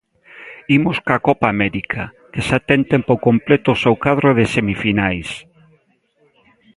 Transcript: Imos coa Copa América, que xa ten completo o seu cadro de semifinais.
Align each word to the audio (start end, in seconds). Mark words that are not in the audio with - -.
Imos 0.77 0.97
coa 1.05 1.23
Copa 1.27 1.47
América, 1.55 2.03
que 2.31 2.41
xa 2.47 2.59
ten 2.69 2.81
completo 3.27 3.67
o 3.71 3.79
seu 3.83 3.95
cadro 4.05 4.29
de 4.39 4.45
semifinais. 4.55 5.29